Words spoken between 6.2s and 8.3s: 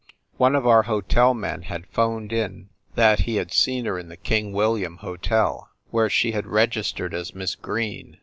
had registered as Miss Green.